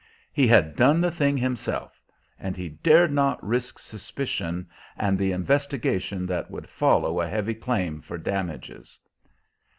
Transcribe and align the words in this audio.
He 0.33 0.47
had 0.47 0.75
done 0.75 0.99
the 0.99 1.11
thing 1.11 1.37
himself; 1.37 2.01
and 2.39 2.57
he 2.57 2.69
dared 2.69 3.11
not 3.11 3.43
risk 3.47 3.77
suspicion, 3.77 4.67
and 4.97 5.15
the 5.15 5.31
investigation 5.31 6.25
that 6.25 6.49
would 6.49 6.67
follow 6.67 7.21
a 7.21 7.27
heavy 7.29 7.53
claim 7.53 8.01
for 8.01 8.17
damages. 8.17 8.97